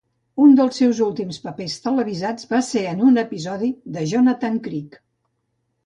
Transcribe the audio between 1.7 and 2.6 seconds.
televisats